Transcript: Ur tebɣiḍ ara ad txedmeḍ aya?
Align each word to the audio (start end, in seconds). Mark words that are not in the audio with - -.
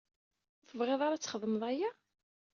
Ur 0.59 0.65
tebɣiḍ 0.69 1.01
ara 1.01 1.15
ad 1.17 1.21
txedmeḍ 1.21 1.63
aya? 1.71 1.91